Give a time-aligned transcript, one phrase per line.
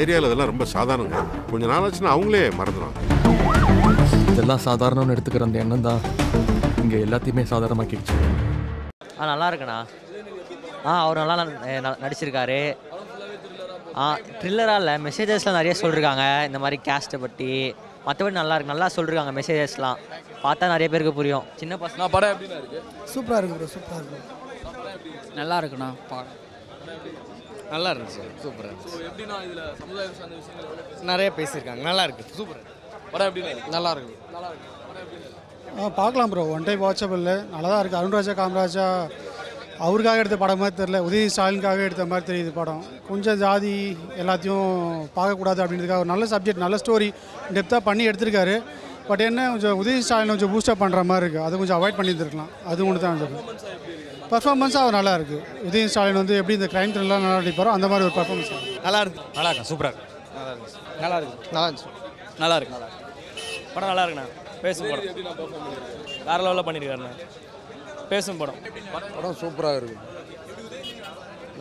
[0.00, 1.20] ஏரியாவில் இதெல்லாம் ரொம்ப சாதாரணங்க.
[1.50, 3.00] கொஞ்ச நாள் ஆச்சுன்னா அவங்களே மறந்துடுவாங்க
[4.32, 6.02] இதெல்லாம் சாதாரணம்னு எடுத்துக்கிற அந்த எண்ணம் தான்
[6.84, 8.16] இங்கே எல்லாத்தையுமே சாதாரணமாக்கிடுச்சு.
[9.18, 9.78] ஆ நல்லா இருக்குண்ணா.
[10.88, 11.36] ஆ அவர் நல்லா
[12.04, 12.60] நடிச்சிருக்காரு.
[14.02, 14.04] ஆ
[14.40, 17.50] த்ரில்லராக இல்லை மெசேஜஸ்லாம் நிறைய சொல்லியிருக்காங்க இந்த மாதிரி கேஸ்ட்டை பற்றி
[18.06, 20.00] மற்றபடி நல்லா இருக்கு நல்லா சொல்லியிருக்காங்க மெசேஜஸ்லாம்
[20.44, 21.44] பார்த்தா நிறைய பேருக்கு புரியும்.
[21.60, 22.40] சின்ன பசங்க படம்
[23.12, 23.58] சூப்பராக இருக்கு?
[23.60, 24.20] ப்ரோ சூப்பராக இருக்கு.
[25.40, 26.18] நல்லா இருக்குண்ணா பா
[27.72, 28.22] நல்லா இருந்துச்சு.
[28.42, 31.82] சூப்பராக இருந்துச்சு எப்படின்னா இதுல சமுதாயம் சார்ந்த விஷயங்கள் நிறைய பேசியிருக்காங்க.
[31.88, 32.24] நல்லா இருக்கு.
[32.38, 32.62] சூப்பர்
[33.12, 34.14] படம் இருக்கு நல்லா இருக்கு
[35.82, 37.22] ஆ பார்க்கலாம் ப்ரோ ஒன் டைம் வாட்சபிள்
[37.54, 38.84] நல்லா தான் இருக்குது அருண்ராஜா காமராஜா
[39.84, 42.82] அவருக்காக எடுத்த படம் மாதிரி தெரில உதய ஸ்டாலினுக்காக எடுத்த மாதிரி தெரியுது படம்.
[43.08, 43.72] கொஞ்சம் ஜாதி
[44.22, 44.68] எல்லாத்தையும்
[45.16, 47.08] பார்க்கக்கூடாது அப்படின்றதுக்காக ஒரு நல்ல சப்ஜெக்ட் நல்ல ஸ்டோரி
[47.56, 48.54] டெப்த்தாக பண்ணி எடுத்திருக்காரு.
[49.08, 52.52] பட் என்ன கொஞ்சம் உதய ஸ்டாலின் கொஞ்சம் பூஸ்டப் பண்ணுற மாதிரி இருக்குது அது கொஞ்சம் அவாய்ட் பண்ணியிருந்துருக்கலாம்.
[52.70, 53.48] அது ஒன்று தான் கொஞ்சம்
[54.32, 58.06] பர்ஃபார்மன்ஸாக அவர் நல்லா இருக்குது உதய ஸ்டாலின் வந்து எப்படி இந்த க்ரைம் த்ரில்லாம் நல்லா நடிப்பாரோ அந்த மாதிரி
[58.08, 58.52] ஒரு பர்ஃபார்மன்ஸ்
[58.86, 59.20] நல்லா இருக்கு.
[59.38, 59.68] நல்லா இருக்கு?
[59.72, 60.10] சூப்பராக இருக்கு.
[60.32, 61.36] நல்லா இருந்துச்சு நல்லா இருக்கு.
[61.54, 61.90] நல்லா இருந்துச்சு.
[62.42, 62.78] நல்லா இருக்கு.
[63.74, 64.26] படம் நல்லா இருக்குண்ணா.
[64.64, 65.06] பேசும் படம்.
[66.28, 67.12] வேற லெவலில் பண்ணியிருக்காருண்ணா
[68.12, 68.58] பேசும் படம்.
[69.16, 69.98] படம் சூப்பராக இருக்கு.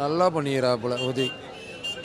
[0.02, 1.34] நல்லா பண்ணிக்கிறாப்புல உதய்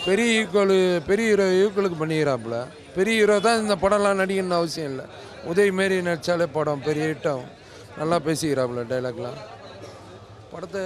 [0.07, 0.77] பெரிய ஈக்குவல்
[1.09, 1.29] பெரிய
[1.63, 2.57] ஈக்குவலுக்கு பண்ணிக்கிறாப்புல.
[2.99, 5.07] பெரிய ஹீரோ தான் இந்த படம்லாம் நடிக்கணும்னு அவசியம் இல்லை.
[5.51, 7.29] உதய் மாரி நடித்தாலே படம் பெரிய ஹிட்
[8.01, 9.39] நல்லா பேசிக்கிறாப்புல டைலாக்லாம்
[10.53, 10.83] படத்தை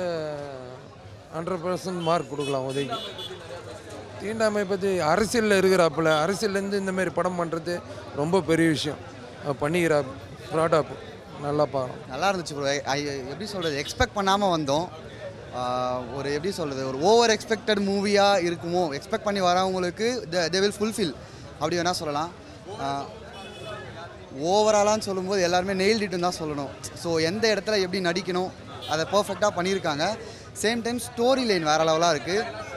[1.34, 2.98] ஹண்ட்ரட் பர்சன்ட் மார்க் கொடுக்கலாம் உதய்க்கு.
[4.20, 7.74] தீண்டாமை பற்றி அரசியலில் இருக்கிறாப்புல அரசியல்லேருந்து இந்தமாரி படம் பண்ணுறது
[8.20, 9.00] ரொம்ப பெரிய விஷயம்.
[9.62, 9.98] பண்ணிக்கிறா
[10.52, 10.92] ப்ராடப்
[11.46, 12.68] நல்லா பாருங்க நல்லா இருந்துச்சு ப்ரோ
[13.32, 14.86] எப்படி சொல்கிறது எக்ஸ்பெக்ட் பண்ணாமல் வந்தோம்.
[16.18, 18.82] ஒரு எப்படி சொல்கிறது ஒரு ஓவர் எக்ஸ்பெக்டட் மூவியாக இருக்குமோ?
[18.98, 20.08] எக்ஸ்பெக்ட் பண்ணி வரவங்களுக்கு
[20.54, 21.14] தே வில் ஃபுல்ஃபில்
[21.62, 22.30] அப்படி வேணால் சொல்லலாம்.
[24.50, 26.70] ஓவராலான்னு சொல்லும்போது எல்லாருமே நெயில்டிட்டுன்னு தான் சொல்லணும்.
[27.02, 28.52] ஸோ எந்த இடத்துல எப்படி நடிக்கணும்
[28.92, 30.04] அதை பர்ஃபெக்டாக பண்ணியிருக்காங்க.
[30.62, 32.70] சேம் டைம் ஸ்டோரி லைன் வேறு லெவலாக இருக்குது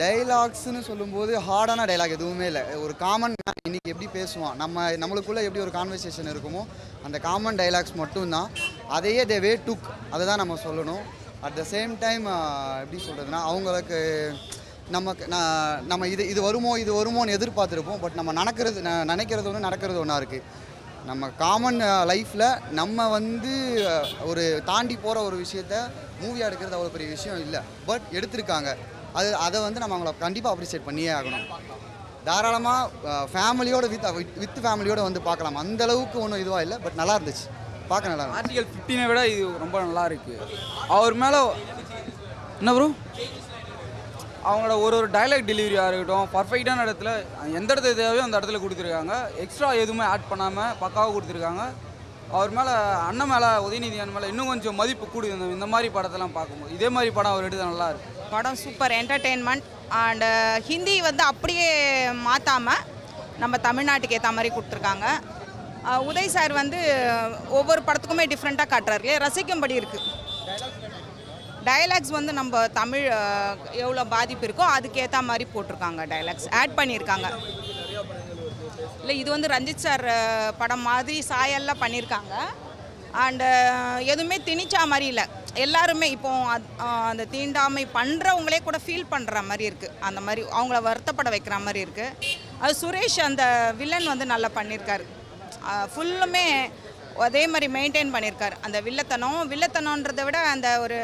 [0.00, 2.62] டைலாக்ஸ்னு சொல்லும்போது ஹார்டான டைலாக் எதுவுமே இல்லை.
[2.84, 3.34] ஒரு காமன்
[3.68, 6.62] இன்றைக்கி எப்படி பேசுவான் நம்ம நம்மளுக்குள்ளே எப்படி ஒரு கான்வர்சேஷன் இருக்குமோ
[7.06, 8.50] அந்த காமன் டைலாக்ஸ் மட்டும்தான்.
[8.96, 11.02] அதையே தே வே டுக் அதை தான் நம்ம சொல்லணும்.
[11.46, 12.24] அட் த சேம் டைம்
[12.82, 13.98] எப்படி சொல்கிறதுனா அவங்களுக்கு
[14.94, 18.00] நமக்கு நான் நம்ம இது இது வருமோ இது வருமோன்னு எதிர்பார்த்துருப்போம்.
[18.02, 18.78] பட் நம்ம நடக்கிறது
[19.12, 20.44] நினைக்கிறது ஒன்று நடக்கிறது ஒன்றா இருக்குது
[21.08, 21.80] நம்ம காமன்
[22.10, 22.46] லைஃப்பில்
[22.80, 23.52] நம்ம வந்து
[24.30, 25.74] ஒரு தாண்டி போகிற ஒரு விஷயத்த
[26.20, 27.60] மூவியாக எடுக்கிறது அவ்வளோ பெரிய விஷயம் இல்லை.
[27.88, 28.70] பட் எடுத்திருக்காங்க.
[29.18, 31.46] அது அதை வந்து நம்ம அவங்கள கண்டிப்பாக அப்ரிஷியேட் பண்ணியே ஆகணும்.
[32.28, 34.06] தாராளமாக ஃபேமிலியோட வித்
[34.42, 35.58] வித் ஃபேமிலியோட வந்து பார்க்கலாம்.
[35.62, 37.46] அந்த அளவுக்கு ஒன்றும் இதுவாக இல்லை பட் நல்லா இருந்துச்சு.
[37.90, 38.42] பார்க்க நல்லா இருந்துச்சு.
[38.42, 40.46] ஆர்டிகல் ஃபிஃப்டீனை விட இது ரொம்ப நல்லா இருக்குது
[40.98, 41.40] அவர் மேலே
[42.60, 42.88] என்ன ப்ரோ
[44.48, 47.10] அவங்களோட ஒரு ஒரு டைலாக் டெலிவரியாக இருக்கட்டும் பர்ஃபெக்டான இடத்துல
[47.58, 49.14] எந்த இடத்துல தேவையோ அந்த இடத்துல கொடுத்துருக்காங்க.
[49.44, 51.64] எக்ஸ்ட்ரா எதுவுமே ஆட் பண்ணாமல் பக்காவாக கொடுத்துருக்காங்க.
[52.36, 52.74] அவர் மேலே
[53.08, 56.74] அண்ணன் மேலே உதயநிதி அண்ணன் மேலே இன்னும் கொஞ்சம் மதிப்பு கூடி இந்த மாதிரி படத்தெல்லாம் பார்க்கும்போது.
[56.76, 59.66] இதே மாதிரி படம் அவர் எடுத்து நல்லா இருக்கு படம் சூப்பர் என்டர்டெயின்மெண்ட்
[60.02, 60.28] அண்டு
[60.68, 61.68] ஹிந்தி வந்து அப்படியே
[62.28, 62.84] மாற்றாமல்
[63.42, 65.06] நம்ம தமிழ்நாட்டுக்கு ஏற்ற மாதிரி கொடுத்துருக்காங்க.
[66.10, 66.78] உதய் சார் வந்து
[67.58, 70.06] ஒவ்வொரு படத்துக்குமே டிஃப்ரெண்ட்டாக காட்டுறாரு ரசிக்கும்படி இருக்குது
[71.68, 73.06] டயலாக்ஸ் வந்து நம்ம தமிழ்
[73.84, 77.28] எவ்வளோ பாதிப்பு இருக்கோ அதுக்கேற்ற மாதிரி போட்டிருக்காங்க டயலாக்ஸ் ஆட் பண்ணியிருக்காங்க.
[79.00, 80.04] இல்லை இது வந்து ரஞ்சித் சார்
[80.60, 82.34] படம் மாதிரி சாயெல்லாம் பண்ணியிருக்காங்க.
[83.24, 83.48] அண்டு
[84.12, 85.26] எதுவுமே திணிச்சா மாதிரி இல்லை.
[85.64, 86.30] எல்லாருமே இப்போ
[87.10, 92.34] அந்த தீண்டாமை பண்ணுறவங்களே கூட ஃபீல் பண்ணுற மாதிரி இருக்குது அந்த மாதிரி அவங்கள வருத்தப்பட வைக்கிற மாதிரி இருக்குது
[92.62, 93.44] அது சுரேஷ் அந்த
[93.78, 95.06] வில்லன் வந்து நல்லா பண்ணியிருக்காரு.
[95.92, 96.44] ஃபுல்லுமே
[97.26, 98.56] அதே மாதிரி மெயின்டைன் பண்ணியிருக்காரு.
[98.66, 100.98] அந்த வில்லத்தனம் வில்லத்தனன்றதை விட அந்த ஒரு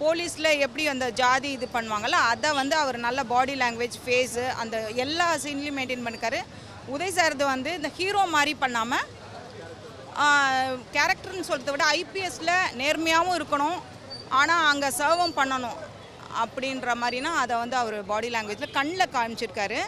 [0.00, 5.26] போலீஸில் எப்படி அந்த ஜாதி இது பண்ணுவாங்களோ அதை வந்து அவர் நல்ல பாடி லாங்குவேஜ் ஃபேஸு அந்த எல்லா
[5.44, 6.40] சீன்லையும் மெயின்டைன் பண்ணிக்காரு
[6.94, 9.06] உதய் சாரது வந்து இந்த ஹீரோ மாதிரி பண்ணாமல்
[10.96, 13.78] கேரக்டர்னு சொல்கிறத விட ஐபிஎஸ்சில் நேர்மையாகவும் இருக்கணும்
[14.40, 15.80] ஆனால் அங்கே சர்வம் பண்ணணும்
[16.42, 19.80] அப்படின்ற மாதிரினா அதை வந்து அவர் பாடி லாங்குவேஜில் கண்ணில் காமிச்சிருக்காரு.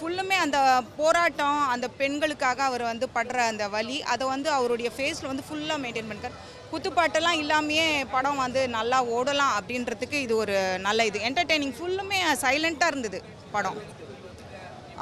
[0.00, 0.58] ஃபுல்லுமே அந்த
[0.98, 6.08] போராட்டம் அந்த பெண்களுக்காக அவர் வந்து படுற அந்த வழி அதை வந்து அவருடைய ஃபேஸில் வந்து ஃபுல்லாக மெயின்டைன்
[6.08, 6.38] பண்ணிருக்காரு
[6.70, 10.56] குத்துப்பாட்டெல்லாம் இல்லாமையே படம் வந்து நல்லா ஓடலாம் அப்படின்றதுக்கு இது ஒரு
[10.86, 11.18] நல்ல இது.
[11.28, 13.18] என்டர்டெய்னிங் ஃபுல்லுமே சைலண்ட்டாக இருந்தது
[13.54, 13.78] படம்.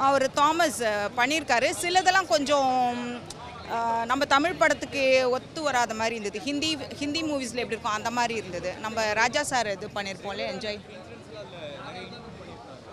[0.07, 0.81] அவர் தாமஸ்
[1.19, 1.67] பண்ணியிருக்காரு.
[1.81, 2.71] சிலதெல்லாம் கொஞ்சம்
[4.09, 5.03] நம்ம தமிழ் படத்துக்கு
[5.35, 6.39] ஒத்து வராத மாதிரி இருந்தது.
[6.47, 6.69] ஹிந்தி
[7.01, 8.71] ஹிந்தி மூவிஸில் எப்படி இருக்கும் அந்த மாதிரி இருந்தது.
[8.85, 10.79] நம்ம ராஜா சார் இது பண்ணியிருப்போம்ல என்ஜாய்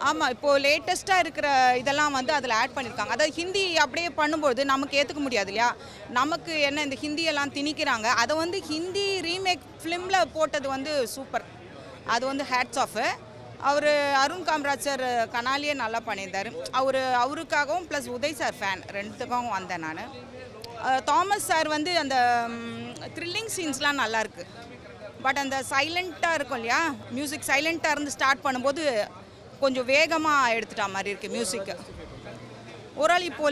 [0.08, 1.48] ஆமாம் இப்போது லேட்டஸ்ட்டாக இருக்கிற
[1.80, 5.68] இதெல்லாம் வந்து அதில் ஆட் பண்ணியிருக்காங்க அதாவது ஹிந்தி அப்படியே பண்ணும்போது நமக்கு ஏற்றுக்க முடியாது இல்லையா?
[6.20, 8.08] நமக்கு என்ன இந்த ஹிந்தியெல்லாம் திணிக்கிறாங்க.
[8.22, 11.46] அதை வந்து ஹிந்தி ரீமேக் ஃபிலிமில் போட்டது வந்து சூப்பர்
[12.14, 13.06] அது வந்து ஹேட்ஸ் ஆஃபு
[13.70, 13.88] அவர்
[14.22, 15.04] அருண் காமராஜ் சார்
[15.34, 16.50] கனாலியே நல்லா பண்ணியிருந்தார்.
[16.80, 20.04] அவர் அவருக்காகவும் ப்ளஸ் உதய் சார் ஃபேன் ரெண்டுத்துக்காகவும் வந்தேன் நான்.
[21.10, 22.16] தாமஸ் சார் வந்து அந்த
[23.16, 24.44] த்ரில்லிங் சீன்ஸ்லாம் நல்லாயிருக்கு
[25.24, 26.80] பட் அந்த சைலண்ட்டாக இருக்கும் இல்லையா?
[27.16, 28.84] மியூசிக் சைலண்ட்டாக இருந்து ஸ்டார்ட் பண்ணும்போது
[29.64, 31.74] கொஞ்சம் வேகமாக எடுத்துட்டா மாதிரி இருக்குது மியூசிக்கு
[32.96, 33.50] ஓவரால் இப்போ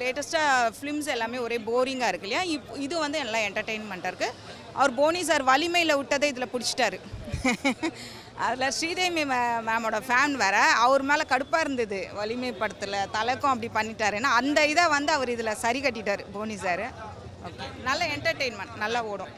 [0.00, 2.42] லேட்டஸ்ட்டாக ஃபிலிம்ஸ் எல்லாமே ஒரே போரிங்காக இருக்கு இல்லையா?
[2.54, 4.36] இப் இது வந்து எல்லாம் என்டர்டெயின்மெண்ட்டாக இருக்குது
[4.78, 6.98] அவர் போனி சார் வலிமையில் விட்டதை இதில் பிடிச்சிட்டாரு.
[8.46, 10.56] அதில் ஸ்ரீதேவி மே மேமோட ஃபேன் வேற.
[10.84, 12.96] அவர் மேலே கடுப்பாக இருந்தது வலிமை படத்தில்.
[13.16, 16.84] தலைக்கும் அப்படி பண்ணிட்டாருன்னா அந்த இதை வந்து அவர் இதில் சரி கட்டிட்டார் போனி சார்.
[17.46, 17.66] ஓகே.
[17.88, 19.30] நல்ல என்டர்டெயின்மெண்ட் நல்லா ஓடும்.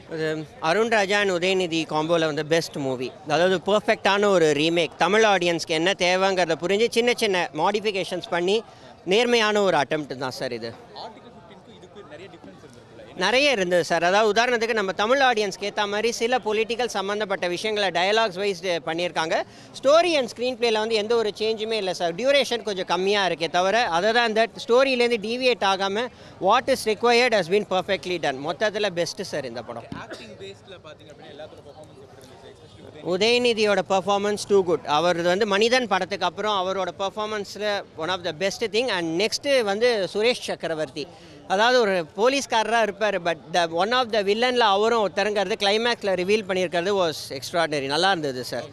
[0.69, 5.93] அருண் ராஜா அண்ட் உதயநிதி காம்போவில் வந்து பெஸ்ட் மூவி அதாவது பெர்ஃபெக்டான ஒரு ரீமேக் தமிழ் ஆடியன்ஸ்க்கு என்ன
[6.05, 8.57] தேவைங்கிறத புரிஞ்சு சின்ன சின்ன மாடிஃபிகேஷன்ஸ் பண்ணி
[9.13, 10.71] நேர்மையான ஒரு அட்டம்ப்ட் தான் சார் இது.
[13.23, 14.05] நிறைய இருந்தது சார்.
[14.09, 19.37] அதாவது உதாரணத்துக்கு நம்ம தமிழ் ஆடியன்ஸ்க்கு ஏற்ற மாதிரி சில பொலிட்டிக்கல் சம்மந்தப்பட்ட விஷயங்களை டயலாக்ஸ் வைஸ் பண்ணியிருக்காங்க.
[19.79, 22.15] ஸ்டோரி அண்ட் ஸ்க்ரீன் பிளேல வந்து எந்த ஒரு சேஞ்சுமே இல்லை சார்.
[22.21, 26.09] டியூரேஷன் கொஞ்சம் கம்மியாக இருக்கே தவிர அதை தான் அந்த ஸ்டோரியிலேருந்து டீவியேட் ஆகாமல்
[26.47, 29.89] what is required has been perfectly done மொத்தத்தில் பெஸ்ட்டு சார் இந்த படம்.
[33.15, 37.69] உதயநிதியோட பெர்ஃபார்மன்ஸ் டூ குட் அவர் வந்து மனிதன் படத்துக்கு அப்புறம் அவரோட பெர்ஃபார்மன்ஸில்
[38.03, 41.05] one of the best thing and next வந்து சுரேஷ் சக்கரவர்த்தி.
[41.53, 46.93] அதாவது ஒரு போலீஸ்காரராக இருப்பார் but the one of the வில்லனில் அவரும் ஒருத்தருங்கிறது கிளைமேக்ஸில் ரிவீல் பண்ணியிருக்கிறது
[47.01, 48.69] வாஸ் எக்ஸ்ட்ராடனரி நல்லா இருந்தது சார்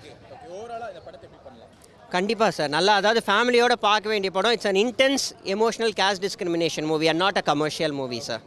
[2.15, 4.53] கண்டிப்பாக சார் நல்லா அதாவது ஃபேமிலியோட பார்க்க வேண்டிய படம்.
[4.55, 5.25] It's an intense
[5.55, 8.43] emotional caste discrimination movie and not a commercial movie sir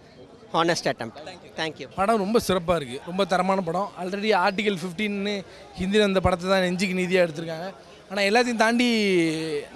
[0.54, 1.12] honest attempt
[1.58, 3.88] thank you படம் ரொம்ப சிறப்பாக இருக்குது ரொம்ப தரமான படம்.
[4.00, 5.34] ஆல்ரெடி ஆர்டிகல் ஃபிஃப்டீன்னு
[5.80, 7.68] ஹிந்தியில் அந்த படத்தை தான் நெஞ்சுக்கு நீதியாக எடுத்திருக்காங்க.
[8.10, 8.86] ஆனால் எல்லாத்தையும் தாண்டி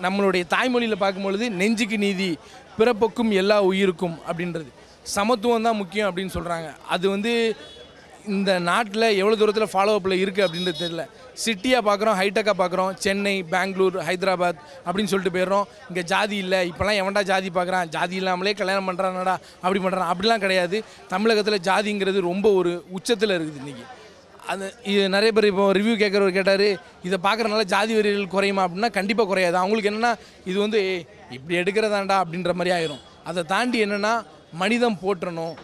[0.05, 2.31] நம்மளுடைய தாய்மொழியில் பார்க்கும்பொழுது நெஞ்சுக்கு நீதி
[2.79, 4.71] பிறப்புக்கும் எல்லா உயிருக்கும் அப்படின்றது.
[5.15, 7.33] சமத்துவம் தான் முக்கியம் அப்படின்னு சொல்கிறாங்க அது வந்து
[8.35, 11.03] இந்த நாட்டில் எவ்வளோ தூரத்தில் ஃபாலோ அப்பில் இருக்குது அப்படின்றது தெரியல.
[11.43, 15.67] சிட்டியாக பார்க்குறோம் ஹைடெக்காக பார்க்குறோம் சென்னை பெங்களூர் ஹைதராபாத் அப்படின்னு சொல்லிட்டு போயிடுறோம்.
[15.89, 19.35] இங்கே ஜாதி இல்லை இப்போலாம் எவன்டா ஜாதி பார்க்குறான் ஜாதி இல்லாமலே கல்யாணம் பண்ணுறானடா
[19.65, 20.79] அப்படி பண்ணுறான் அப்படிலாம் கிடையாது.
[21.13, 23.87] தமிழகத்தில் ஜாதிங்கிறது ரொம்ப ஒரு உச்சத்தில் இருக்குது இன்றைக்கி
[24.53, 26.67] அது இது நிறைய பேர் இப்போ ரிவ்யூ கேட்குறவர் கேட்டார்
[27.07, 28.65] இதை பார்க்குறனால ஜாதி வரிகள் குறையுமா?
[28.67, 29.57] அப்படின்னா கண்டிப்பாக குறையாது.
[29.57, 30.15] அவங்களுக்கு என்னென்னா
[30.45, 32.17] இது வந்து இப்படி எடுக்கிறதாண்டா?
[32.23, 33.03] அப்படின்ற மாதிரி ஆயிரும்.
[33.25, 34.13] அதை தாண்டி என்னென்னா
[34.53, 35.55] மனிதம் போற்றணும்.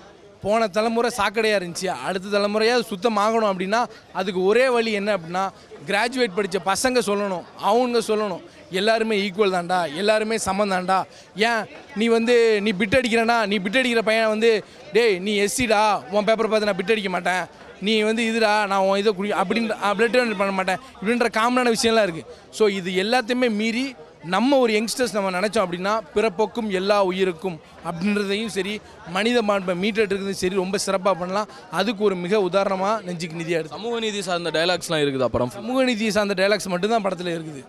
[0.43, 1.87] போன தலைமுறை சாக்கடையாக இருந்துச்சு.
[1.87, 5.45] அடுத்த தலைமுறையாக சுத்தமாகணும் அப்படின்னா அதுக்கு ஒரே வழி என்ன அப்படின்னா
[5.89, 7.45] கிராஜுவேட் படித்த பசங்க சொல்லணும்.
[7.71, 8.43] அவங்க சொல்லணும்.
[8.71, 9.95] எல்லாருமே ஈக்குவல் தான்டா.
[9.95, 11.05] எல்லாருமே சமம் தான்டா.
[11.37, 11.65] ஏன்?
[11.97, 16.49] நீ வந்து நீ பிட் அடிக்கிறனா நீ பிட் அடிக்கிற பையன் வந்து டேய் நீ எஸ்சிடா உன் பேப்பரை
[16.49, 17.69] பார்த்து நான் பிட் அடிக்க மாட்டேன்.
[17.87, 20.81] நீ வந்து இதுடா நான் உன் இதை குடி அப்படின்ற பிளட் பண்ண மாட்டேன்.
[21.01, 22.29] இப்படின்ற காமனான விஷயம்லாம் இருக்குது
[22.59, 23.85] ஸோ இது எல்லாத்தையுமே மீறி
[24.33, 27.57] நம்ம ஒரு யங்ஸ்டர்ஸ் நம்ம நினச்சோம் அப்படின்னா பிறப்போக்கும் எல்லா உயிருக்கும்
[27.89, 28.75] அப்படின்றதையும் சரி
[29.15, 31.49] மனித மாண்பை மீட்டெடுக்கிறதையும் சரி ரொம்ப சிறப்பாக பண்ணலாம்.
[31.79, 36.13] அதுக்கு ஒரு மிக உதாரணமாக நெஞ்சுக்கு நிதியாக எடுத்து சமூக நீதி சார்ந்த டைலாக்ஸ்லாம் இருக்குது அப்புறம் சமூக நீதியை
[36.19, 37.63] சார்ந்த டைலாக்ஸ் மட்டும்தான் படத்தில் இருக்குது.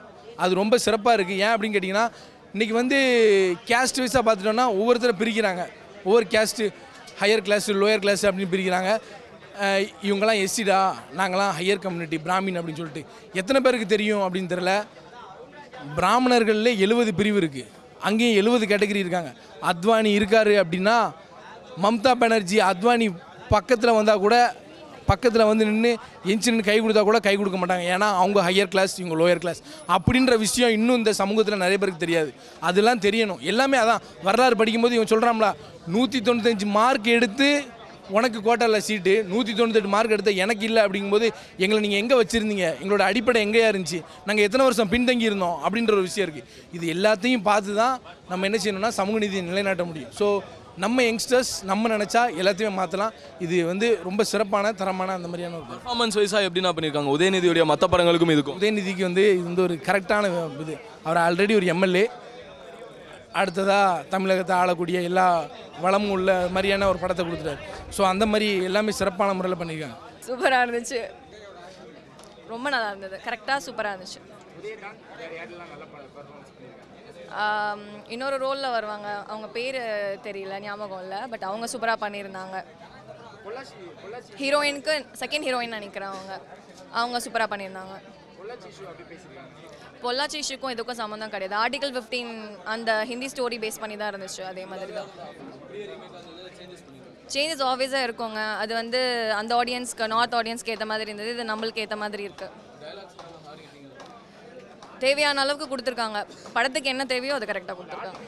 [0.44, 2.06] அது ரொம்ப சிறப்பாக இருக்குது ஏன் அப்படின்னு கேட்டிங்கன்னா
[2.56, 3.00] இன்றைக்கி வந்து
[3.72, 5.64] கேஸ்ட் வைஸாக பார்த்துட்டோம்னா ஒவ்வொருத்தரை பிரிக்கிறாங்க.
[6.08, 6.70] ஒவ்வொரு caste
[7.22, 8.92] higher class lower class அப்படின்னு பிரிக்கிறாங்க.
[10.08, 10.80] இவங்கெல்லாம் எஸ்சிடா
[11.20, 13.04] நாங்களாம் ஹையர் கம்யூனிட்டி பிராமின் அப்படின்னு சொல்லிட்டு.
[13.40, 14.72] எத்தனை பேருக்கு தெரியும் அப்படின்னு தெரில
[15.98, 17.70] பிராமணர்களில் எழுபது பிரிவு இருக்குது
[18.08, 19.32] அங்கேயும் எழுபது கேட்டகரி இருக்காங்க.
[19.72, 20.96] அத்வானி இருக்கார் அப்படின்னா
[21.84, 23.08] மம்தா பானர்ஜி அத்வானி
[23.54, 24.36] பக்கத்தில் வந்தால் கூட
[25.10, 25.92] பக்கத்தில் வந்து நின்று
[26.32, 27.86] எஞ்சி நின்று கை கொடுத்தா கூட கை கொடுக்க மாட்டாங்க.
[27.94, 29.62] ஏன்னா அவங்க ஹையர் கிளாஸ் இவங்க லோயர் கிளாஸ்
[29.96, 32.32] அப்படின்ற விஷயம் இன்னும் இந்த சமூகத்தில் நிறைய பேருக்கு தெரியாது.
[32.70, 33.42] அதெல்லாம் தெரியணும்.
[33.52, 35.52] எல்லாமே அதான் வரலாறு படிக்கும்போது இவன் சொல்கிறாங்களா
[35.96, 37.50] நூற்றி தொண்ணூத்தஞ்சு மார்க் எடுத்து
[38.18, 41.28] உனக்கு கோட்டாவில் சீட்டு நூற்றி தொண்ணூத்தெட்டு மார்க் எடுத்த எனக்கு இல்லை அப்படிங்கும்போது
[41.64, 42.68] எங்களை நீங்கள் எங்கே வச்சுருந்தீங்க?
[42.82, 44.00] எங்களோட அடிப்படை எங்கேயா இருந்துச்சு?
[44.30, 46.48] நாங்கள் எத்தனை வருஷம் பின்தங்கி இருந்தோம் அப்படின்ற ஒரு விஷயம் இருக்குது
[46.78, 47.96] இது எல்லாத்தையும் பார்த்து தான்
[48.32, 50.12] நம்ம என்ன செய்யணும்னா சமூக நீதியை நிலைநாட்ட முடியும்.
[50.22, 50.28] ஸோ
[50.84, 56.18] நம்ம யங்ஸ்டர்ஸ் நம்ம நினச்சா எல்லாத்தையுமே மாற்றலாம் இது வந்து ரொம்ப சிறப்பான தரமான அந்த மாதிரியான ஒரு பர்ஃபார்மன்ஸ்
[56.20, 57.12] வைஸாக எப்படின்னா பண்ணியிருக்காங்க?
[57.18, 58.58] உதயநிதியுடைய மற்ற படங்களுக்கும் இதுக்கும்.
[58.60, 60.32] உதயநிதிக்கு வந்து இது வந்து ஒரு கரெக்டான
[60.66, 60.76] இது.
[61.08, 62.06] அவர் ஆல்ரெடி ஒரு எம்எல்ஏ
[63.40, 65.26] அடுத்ததாக தமிழகத்தை ஆளக்கூடிய எல்லா
[65.84, 67.62] வளமும் உள்ள மாதிரியான ஒரு படத்தை கொடுத்துட்டாரு.
[67.98, 69.98] ஸோ அந்த மாதிரி எல்லாமே சிறப்பான முறையில் பண்ணியிருக்காங்க.
[70.28, 71.00] சூப்பராக இருந்துச்சு.
[72.54, 73.18] ரொம்ப நல்லா இருந்தது.
[73.28, 74.22] கரெக்டாக சூப்பராக இருந்துச்சு.
[78.14, 79.10] இன்னொரு ரோலில் வருவாங்க.
[79.32, 79.82] அவங்க பேர்
[80.26, 82.58] தெரியல ஞாபகம் இல்லை பட் அவங்க சூப்பராக பண்ணியிருந்தாங்க.
[84.42, 86.34] ஹீரோயினுக்கு செகண்ட் ஹீரோயின் நினைக்கிறேன் அவங்க.
[87.02, 87.96] அவங்க சூப்பராக பண்ணியிருந்தாங்க.
[90.04, 92.32] பொள்ளாச்சி இஷ்யூக்கும் இதுக்கும் சம்மந்தம் கிடையாது ஆர்டிகல் 15
[92.74, 95.10] அந்த ஹிந்தி ஸ்டோரி பேஸ் பண்ணி தான் இருந்துச்சு அதே மாதிரி தான்
[97.34, 98.40] சேஞ்சஸ் ஆஃபீஸாக இருக்குங்க.
[98.62, 99.00] அது வந்து
[99.40, 101.34] அந்த ஆடியன்ஸ்க்கு நார்த் ஆடியன்ஸ்க்கு ஏற்ற மாதிரி இருந்தது.
[101.36, 102.48] இது நம்மளுக்கு ஏற்ற மாதிரி இருக்கு.
[105.04, 106.20] தேவையான அளவுக்கு கொடுத்துருக்காங்க.
[106.56, 108.20] படத்துக்கு என்ன தேவையோ அது கரெக்டாக கொடுத்துருக்காங்க.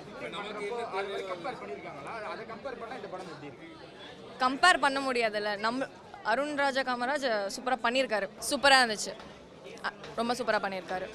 [4.44, 5.51] கம்பேர் பண்ண முடியாதுல்ல.
[5.65, 5.88] நம்ம
[6.32, 9.13] அருண் ராஜா காமராஜ் சூப்பராக பண்ணியிருக்காரு சூப்பராக இருந்துச்சு.
[10.19, 11.05] ரொம்ப சூப்பராக பண்ணியிருக்காரு.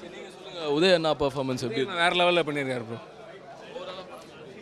[0.77, 1.83] உதய அண்ணா பர்ஃபார்மன்ஸ் எப்படி?
[2.01, 2.99] வேறு லெவலில் பண்ணியிருக்காரு ப்ரோ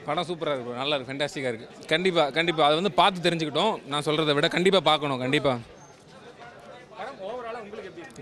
[0.08, 0.76] படம் சூப்பராக இருக்கு bro.
[0.82, 3.74] நல்லா இருக்கு ஃபென்டாஸ்டிக்காக இருக்குது கண்டிப்பாக கண்டிப்பாக அதை வந்து பார்த்து தெரிஞ்சுக்கிட்டோம்.
[3.94, 5.58] நான் சொல்கிறத விட கண்டிப்பாக பார்க்கணும் கண்டிப்பாக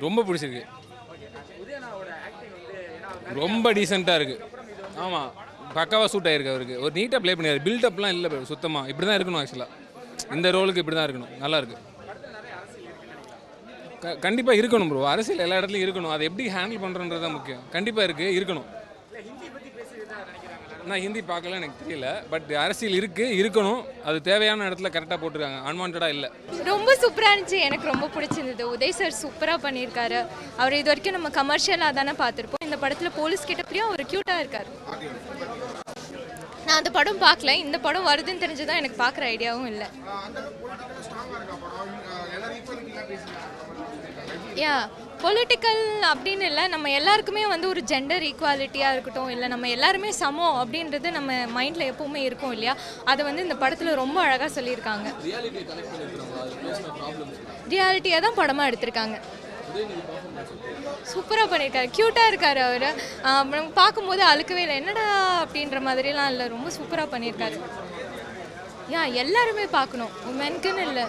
[0.05, 0.63] ரொம்ப பிடிச்சிருக்கு.
[3.41, 4.41] ரொம்ப டீசெண்டாக இருக்குது
[5.03, 5.29] ஆமாம்
[5.77, 6.75] பக்காவாக சூட் ஆயிருக்கு அவருக்கு.
[6.85, 7.61] ஒரு நீட்டாக ப்ளே பண்ணியாரு.
[7.67, 11.31] பில்டப்லாம் இல்லை சுத்தமாக இப்படி தான் இருக்கணும் ஆக்சுவலாக இந்த ரோலுக்கு இப்படி தான் இருக்கணும்.
[11.43, 11.77] நல்லா இருக்கு.
[11.77, 11.94] க
[14.25, 16.13] கண்டிப்பாக இருக்கணும் ப்ரோ அரசியல் எல்லா இடத்துலையும் இருக்கணும்.
[16.15, 17.61] அதை எப்படி ஹேண்டில் பண்ணுறன்றது தான் முக்கியம்.
[17.75, 18.67] கண்டிப்பாக இருக்குது இருக்கணும்.
[20.89, 22.07] நான் ஹிந்தி பார்க்கல எனக்கு தெரியல.
[22.31, 23.79] பட் அரசியல் இருக்குது இருக்கணும்.
[24.07, 25.59] அது தேவையான இடத்துல கரெக்டாக போட்டிருக்காங்க.
[25.69, 26.29] அன்வான்டாக இல்லை.
[26.71, 27.59] ரொம்ப சூப்பராக இருந்துச்சு.
[27.67, 28.65] எனக்கு ரொம்ப பிடிச்சிருந்தது.
[28.75, 30.19] உதய் சார் சூப்பராக பண்ணியிருக்காரு.
[30.61, 34.69] அவர் இது வரைக்கும் நம்ம கமர்ஷியலாக தானே பார்த்துருப்போம் இந்த படத்தில் போலீஸ் கிட்டப்படியும் அவர் க்யூட்டாக இருக்கார்.
[36.67, 37.51] நான் அந்த படம் பார்க்கல.
[37.65, 39.89] இந்த படம் வருதுன்னு தெரிஞ்சுதான் எனக்கு பார்க்குற ஐடியாவும் இல்லை.
[44.63, 44.73] யா
[45.23, 45.81] பொலிட்டிக்கல்
[46.11, 51.33] அப்படின்னு இல்லை நம்ம எல்லாருக்குமே வந்து ஒரு ஜெண்டர் ஈக்குவாலிட்டியாக இருக்கட்டும் இல்லை நம்ம எல்லாருமே சமம் அப்படின்றது நம்ம
[51.55, 52.73] மைண்டில் எப்பவுமே இருக்கும் இல்லையா?
[53.11, 55.07] அதை வந்து இந்த படத்தில் ரொம்ப அழகாக சொல்லியிருக்காங்க.
[57.73, 59.17] ரியாலிட்டியாக தான் படமாக எடுத்திருக்காங்க.
[61.13, 62.87] சூப்பராக பண்ணியிருக்காரு க்யூட்டாக இருக்கார் அவர்.
[63.79, 64.77] பார்க்கும்போது அழுக்கவே இல்லை.
[64.81, 65.05] என்னடா
[65.43, 66.47] அப்படின்ற மாதிரிலாம் இல்லை.
[66.55, 67.57] ரொம்ப சூப்பராக பண்ணியிருக்காரு
[68.93, 70.11] யா எல்லாருமே பார்க்கணும்.
[70.29, 71.03] உமனுக்குன்னு இல்லை.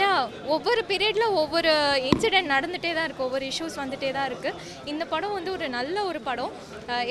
[0.00, 0.10] யா
[0.54, 1.70] ஒவ்வொரு பீரியடில் ஒவ்வொரு
[2.10, 4.60] இன்சிடென்ட் நடந்துகிட்டே தான் இருக்குது ஒவ்வொரு இஷ்யூஸ் வந்துட்டே தான் இருக்குது
[4.92, 6.52] இந்த படம் வந்து ஒரு நல்ல ஒரு படம்.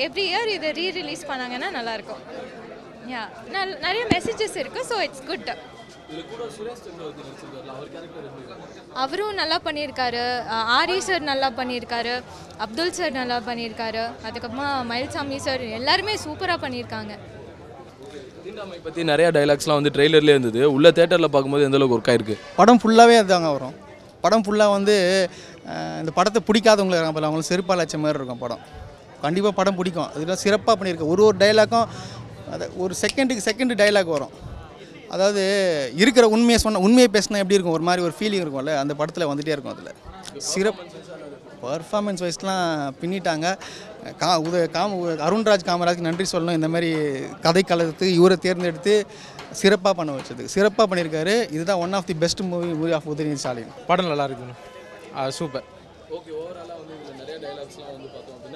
[0.06, 2.22] எவ்ரி இயர் இதை ரீ ரிலீஸ் பண்ணாங்கன்னா நல்லாயிருக்கும்
[3.12, 3.22] யா
[3.56, 5.48] நல் நிறைய மெசேஜஸ் இருக்குது ஸோ இட்ஸ் குட்
[9.02, 10.22] அவரும் நல்லா பண்ணியிருக்காரு.
[10.78, 12.14] ஆரி சார் நல்லா பண்ணியிருக்காரு.
[12.64, 14.02] அப்துல் சார் நல்லா பண்ணியிருக்காரு.
[14.28, 17.12] அதுக்கப்புறமா மயில்சாமி சார் எல்லாருமே சூப்பராக பண்ணியிருக்காங்க.
[18.44, 20.60] தீண்டாமை பற்றி நிறைய டைலாக்ஸ்லாம் வந்து ட்ரெய்லர்லேயே இருந்தது.
[20.76, 22.36] உள்ள தேட்டரில் பார்க்கும்போது எந்த அளவுக்கு ஒர்க் ஆயிருக்கு?
[22.60, 23.76] படம் ஃபுல்லாகவே அதுதாங்க வரும்.
[24.24, 24.94] படம் ஃபுல்லாக வந்து
[26.02, 28.62] இந்த படத்தை பிடிக்காதவங்க இருக்காங்க அவங்களுக்கு செருப்பால் அச்ச மாதிரி இருக்கும் படம்.
[29.24, 30.08] கண்டிப்பாக படம் பிடிக்கும்.
[30.14, 31.88] அதெல்லாம் சிறப்பாக பண்ணியிருக்கு ஒரு ஒரு டைலாக்கும்
[32.54, 34.32] அது ஒரு செகண்டுக்கு செகண்டு டைலாக் வரும்.
[35.14, 35.42] அதாவது
[36.02, 37.76] இருக்கிற உண்மையை சொன்ன உண்மையை பேசினா எப்படி இருக்கும்?
[37.78, 39.96] ஒரு மாதிரி ஒரு ஃபீலிங் இருக்கும்ல அந்த படத்தில் வந்துகிட்டே இருக்கும் அதில்.
[40.52, 40.84] சிறப்பு
[41.64, 42.68] பர்ஃபார்மன்ஸ் வைஸ்லாம்
[43.00, 43.46] பின்னிட்டாங்க.
[44.20, 44.98] கா உத காம
[45.28, 46.58] அருண்ராஜ் காமராஜுக்கு நன்றி சொல்லணும்.
[46.58, 46.90] இந்த மாதிரி
[47.46, 48.94] கதை கலத்து இவரை தேர்ந்தெடுத்து
[49.62, 50.44] சிறப்பாக பண்ண வச்சது.
[50.54, 51.34] சிறப்பாக பண்ணியிருக்காரு.
[51.56, 53.72] இதுதான் one of the best movie movie of Udhayanidhi Stalin.
[53.90, 54.56] படம் நல்லா இருக்குண்ணா
[55.38, 55.66] சூப்பர்
[56.16, 58.48] ஓகே ஓவராலாக வந்து இதில் நிறைய டைலாக்ஸ்லாம் வந்து பார்த்தோம் அப்படின்னா ரியாலிட்டியை செம்மையாக கனெக்ட் ஆமா.
[58.48, 58.49] உள்ள எல்லாமே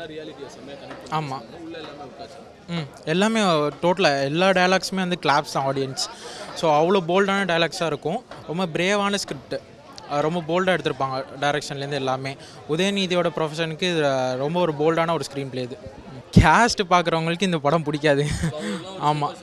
[2.09, 2.41] உட்காச்சு
[2.75, 3.41] ம் எல்லாமே
[3.83, 6.05] டோட்டலாக எல்லா டைலாக்ஸுமே வந்து கிளாப்ஸ் தான் ஆடியன்ஸ்
[6.61, 8.21] ஸோ அவ்வளோ போல்டான டைலாக்ஸாக இருக்கும்.
[8.49, 9.57] ரொம்ப பிரேவான ஸ்கிரிப்ட்
[10.27, 12.33] ரொம்ப போல்டாக எடுத்திருப்பாங்க டைரக்ஷன்லேருந்து எல்லாமே.
[12.75, 14.03] உதயநிதியோட ப்ரொஃபஷனுக்கு இது
[14.45, 15.77] ரொம்ப ஒரு போல்டான ஒரு ஸ்க்ரீன் ப்ளே இது
[16.39, 18.25] கேஸ்ட் பார்க்குறவங்களுக்கு இந்த படம் பிடிக்காது.
[19.09, 19.35] ஆமாம்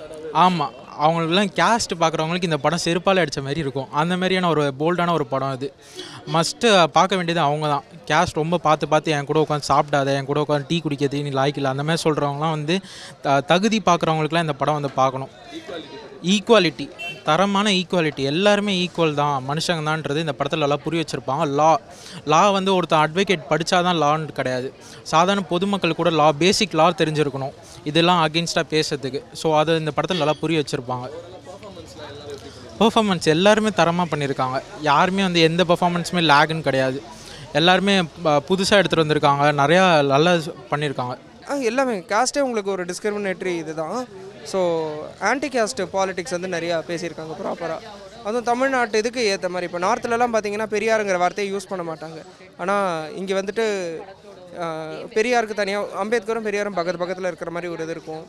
[0.45, 3.91] ஆமாம் அவங்களுக்குலாம் கேஸ்ட் பார்க்குறவங்களுக்கு இந்த படம் செருப்பால் அடித்த மாதிரி இருக்கும்.
[3.91, 5.73] அந்த மாதிரியான ஒரு போல்டான ஒரு படம் இது
[6.33, 7.83] மஸ்ட்டு பார்க்க வேண்டியது அவங்க தான்.
[8.07, 11.63] கேஸ்ட் ரொம்ப பார்த்து பார்த்து என் கூட உட்காந்து சாப்பிடாத என் கூட உட்காந்து டீ குடிக்கிறது நீ லாய்க்கில்ல
[11.63, 12.79] அந்த மாதிரி சொல்கிறவங்களாம் வந்து
[13.21, 15.29] த- தகுதி பார்க்குறவங்களுக்குலாம் இந்த படம் வந்து பார்க்கணும்.
[16.23, 16.87] ஈக்குவாலிட்டி
[17.27, 21.43] தரமான ஈக்குவாலிட்டி எல்லாருமே ஈக்குவல் தான் மனுஷங்க தான்ன்றது இந்த படத்தில் எல்லாம் புரிய வச்சுருப்பாங்க.
[21.59, 21.71] லா
[22.33, 24.67] லா வந்து ஒருத்தன் அட்வொகேட் படித்தாதான் லான்னு கிடையாது.
[25.11, 27.53] சாதாரண பொதுமக்கள் கூட லா பேசிக் லா தெரிஞ்சிருக்கணும்.
[27.91, 29.21] இதெல்லாம் அகென்ஸ்டாக பேசுறதுக்கு.
[29.41, 31.07] ஸோ அதை இந்த படத்தில் நல்லா புரிய வச்சுருப்பாங்க.
[32.81, 34.59] பர்ஃபாமன்ஸ் எல்லாருமே தரமாக பண்ணியிருக்காங்க
[34.91, 36.99] யாருமே வந்து எந்த பர்ஃபாமன்ஸுமே லேகுன்னு கிடையாது.
[37.59, 37.93] எல்லாருமே
[38.49, 39.43] புதுசாக எடுத்துகிட்டு வந்திருக்காங்க.
[39.61, 40.33] நிறையா நல்லா
[40.71, 41.15] பண்ணியிருக்காங்க
[41.49, 41.97] ஆ எல்லாமே.
[41.99, 44.07] காஸ்ட்டே உங்களுக்கு ஒரு டிஸ்கிரிமினேட்ரி இதுதான்.
[44.51, 47.79] ஸோ ஆன்டி காஸ்ட் பாலிடிக்ஸ் வந்து நிறையா பேசியிருக்காங்க ப்ராப்பராக
[48.23, 49.73] அதுவும் தமிழ்நாட்டு இதுக்கு ஏற்ற மாதிரி.
[49.73, 52.25] இப்போ நார்த்துலலாம் பார்த்தீங்கன்னா பெரியாருங்கிற வார்த்தையை யூஸ் பண்ண மாட்டாங்க.
[52.57, 53.97] ஆனால் இங்கே வந்துட்டு
[55.09, 58.25] பெரியாருக்கு தனியாக அம்பேத்கரும் பெரியாரும் பக்கத்து பக்கத்தில் இருக்கிற மாதிரி ஒரு இது இருக்கும்.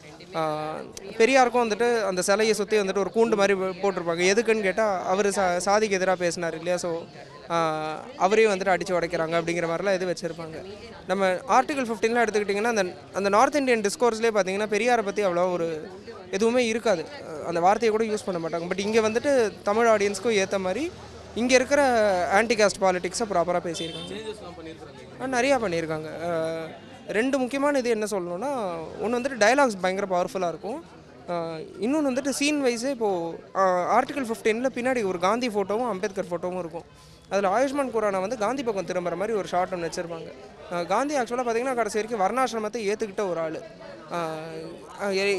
[1.18, 4.32] பெரியாருக்கும் வந்துட்டு அந்த சிலையை சுற்றி வந்துட்டு ஒரு கூண்டு மாதிரி போ- போட்டிருப்பாங்க.
[4.32, 6.78] எதுக்குன்னு கேட்டால் அவர் சா சாதிக்கு எதிராக பேசினார் இல்லையா?
[6.82, 7.06] ஸோ
[8.24, 10.58] அவரையும் வந்துட்டு அடித்து உடைக்கிறாங்க அப்படிங்கிற மாதிரிலாம் இது வச்சுருப்பாங்க.
[11.10, 12.84] நம்ம ஆர்டிகல் ஃபிஃப்டீன்லாம் எடுத்துக்கிட்டிங்கன்னா அந்த
[13.20, 15.68] அந்த நார்த் இந்தியன் டிஸ்கோர்ஸ்லேயே பார்த்தீங்கன்னா பெரியாரை பற்றி அவ்வளோ ஒரு
[16.36, 17.02] எதுவுமே இருக்காது.
[17.48, 18.68] அந்த வார்த்தையை கூட யூஸ் பண்ண மாட்டாங்க.
[18.72, 19.32] பட் இங்கே வந்துட்டு
[19.70, 20.84] தமிழ் ஆடியன்ஸ்க்கும் ஏற்ற மாதிரி
[21.40, 21.82] இங்கே இருக்கிற
[22.38, 26.08] ஆன்டி காஸ்ட் பாலிட்டிக்ஸை ப்ராப்பராக பேசியிருக்காங்க நிறையா பண்ணியிருக்காங்க.
[27.18, 28.50] ரெண்டு முக்கியமான இது என்ன சொல்லணும்னா
[29.04, 30.80] ஒன்று வந்துட்டு டயலாக்ஸ் பயங்கர பவர்ஃபுல்லாக இருக்கும்.
[31.84, 36.86] இன்னொன்று வந்துட்டு சீன் வைஸே இப்போது ஆர்டிகல் ஃபிஃப்டீனில் பின்னாடி ஒரு காந்தி ஃபோட்டோவும் அம்பேத்கர் ஃபோட்டோவும் இருக்கும்.
[37.32, 40.30] அதில் ஆயுஷ்மான் குரானா வந்து காந்தி பக்கம் திரும்புற மாதிரி ஒரு ஷார்ட் ஒன்று வச்சுருப்பாங்க.
[40.92, 43.58] காந்தி ஆக்சுவலாக பார்த்தீங்கன்னா கடைசி வரைக்கும் வர்ணாசிரமத்தை ஏற்றுக்கிட்ட ஒரு ஆள்.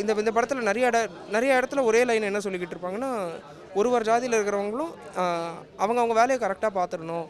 [0.01, 0.99] இந்த இந்த படத்தில் நிறைய இட
[1.35, 3.11] நிறைய இடத்துல ஒரே லைன் என்ன சொல்லிக்கிட்டு இருப்பாங்கன்னா
[3.79, 4.93] ஒரு ஒரு ஜாதியில் இருக்கிறவங்களும்
[5.83, 7.27] அவங்க அவங்க வேலையை கரெக்டாக பார்த்துடணும்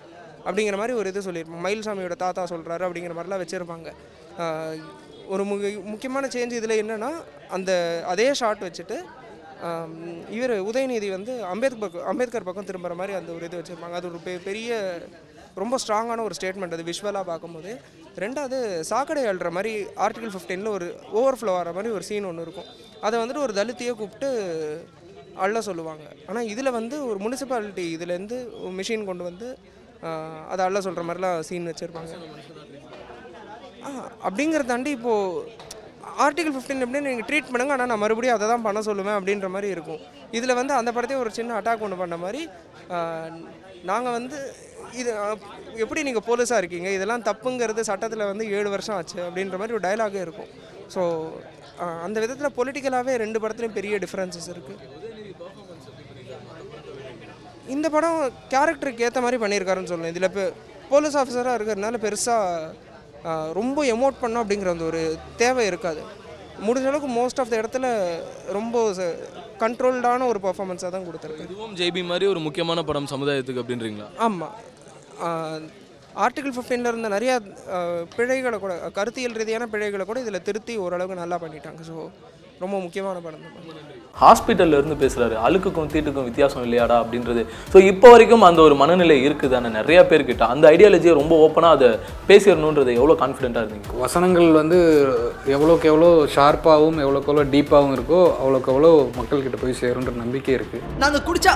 [0.47, 1.63] அப்படிங்கிற மாதிரி ஒரு இது சொல்லியிருப்பாங்க.
[1.67, 3.89] மயில்சாமியோட தாத்தா சொல்கிறாரு அப்படிங்கிற மாதிரிலாம் வச்சுருப்பாங்க.
[5.33, 5.55] ஒரு மு
[5.91, 7.11] முக்கியமான சேஞ்ச் இதில் என்னென்னா
[7.57, 7.71] அந்த
[8.13, 8.97] அதே ஷார்ட் வச்சுட்டு
[10.37, 13.97] இவர் உதயநிதி வந்து அம்பேத்கர் பக்கம் அம்பேத்கர் பக்கம் திரும்புகிற மாதிரி அந்த ஒரு இது வச்சுருப்பாங்க.
[13.99, 14.19] அது ஒரு
[14.49, 14.79] பெரிய
[15.61, 17.71] ரொம்ப ஸ்ட்ராங்கான ஒரு ஸ்டேட்மெண்ட் அது விஷுவலாக பார்க்கும்போது.
[18.23, 18.57] ரெண்டாவது
[18.91, 19.73] சாக்கடை அழுற மாதிரி
[20.05, 20.87] ஆர்டிகல் ஃபிஃப்டீனில் ஒரு
[21.19, 22.69] ஓவர்ஃப்ளோ ஆகிற மாதிரி ஒரு சீன் ஒன்று இருக்கும்.
[23.05, 24.29] அதை வந்துட்டு ஒரு தலித்தையே கூப்பிட்டு
[25.45, 26.05] அள்ள சொல்லுவாங்க.
[26.29, 28.37] ஆனால் இதில் வந்து ஒரு முனிசிபாலிட்டி இதுலேருந்து
[28.79, 29.47] மிஷின் கொண்டு வந்து
[30.53, 32.13] அதை அள்ள சொல்கிற மாதிரிலாம் சீன் வச்சுருப்பாங்க.
[32.25, 32.79] அப்படிங்கிறதாண்டி
[34.27, 35.71] அப்படிங்கிறத தாண்டி இப்போது
[36.25, 39.69] ஆர்டிகல் ஃபிஃப்டீன் எப்படின்னு நீங்கள் ட்ரீட் பண்ணுங்க ஆனால் நான் மறுபடியும் அதை தான் பண்ண சொல்லுவேன் அப்படின்ற மாதிரி
[39.75, 40.01] இருக்கும்.
[40.37, 42.41] இதில் வந்து அந்த படத்தையும் ஒரு சின்ன அட்டாக் ஒன்று பண்ண மாதிரி
[43.91, 44.37] நாங்கள் வந்து
[45.01, 45.11] இது
[45.83, 50.21] எப்படி நீங்கள் போலீஸாக இருக்கீங்க இதெல்லாம் தப்புங்கிறது சட்டத்தில் வந்து ஏழு வருஷம் ஆச்சு அப்படின்ற மாதிரி ஒரு டைலாகே
[50.25, 50.51] இருக்கும்.
[50.95, 51.01] ஸோ
[52.05, 55.01] அந்த விதத்தில் பொலிட்டிக்கலாகவே ரெண்டு படத்துலையும் பெரிய டிஃப்ரென்சஸ் இருக்குது
[57.73, 58.19] இந்த படம்
[58.53, 60.45] கேரக்டருக்கு ஏற்ற மாதிரி பண்ணியிருக்காருன்னு சொல்லணும் இதில் இப்போ
[60.89, 62.73] போலீஸ் ஆஃபீஸராக இருக்கிறதுனால பெருசாக
[63.59, 65.01] ரொம்ப எமோட் பண்ணோம் அப்படிங்கிற அந்த ஒரு
[65.41, 66.01] தேவை இருக்காது.
[66.67, 67.85] முடிஞ்ச அளவுக்கு மோஸ்ட் ஆஃப் த இடத்துல
[68.57, 68.81] ரொம்ப
[69.63, 71.47] கண்ட்ரோல்டான ஒரு பர்ஃபார்மன்ஸாக தான் கொடுத்துருக்கு.
[71.49, 74.09] இதுவும் ஜெய்பி மாதிரி ஒரு முக்கியமான படம் சமுதாயத்துக்கு அப்படின்றீங்களா?
[74.27, 74.53] ஆமாம்
[76.25, 77.35] ஆர்டிகல் ஃபிஃப்டீனில் இருந்த நிறையா
[78.17, 81.81] பிழைகளை கூட கருத்தியல் ரீதியான பிழைகளை கூட இதில் திருத்தி ஓரளவுக்கு நல்லா பண்ணிட்டாங்க.
[81.89, 81.95] ஸோ
[82.61, 85.35] ரொம்ப முக்கியமான படம் தான் ஹாஸ்பிட்டல்ல இருந்து பேசுறாரு.
[85.45, 87.41] அழுக்குக்கும் தீட்டுக்கும் வித்தியாசம் இல்லையாடா அப்படின்றது.
[87.73, 89.69] ஸோ இப்போ வரைக்கும் அந்த ஒரு மனநிலை இருக்குதானே?
[89.77, 91.89] நிறைய பேர்கிட்ட அந்த ஐடியாலஜியை ரொம்ப ஓப்பனாக அதை
[92.29, 93.97] பேசிடணுன்றது எவ்வளோ கான்ஃபிடென்ட்டாக இருந்தீங்க?
[94.03, 94.79] வசனங்கள் வந்து
[95.55, 101.25] எவ்வளோக்கு எவ்வளோ ஷார்ப்பாகவும் எவ்வளோக்கு எவ்வளோ டீப்பாகவும் இருக்கோ அவ்வளோக்கு எவ்வளோ மக்கள்கிட்ட போய் சேருன்ற நம்பிக்கை இருக்குது நாங்கள்
[101.29, 101.55] குடிச்சா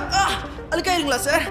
[0.74, 1.46] அழுக்காயிருங்களா சார்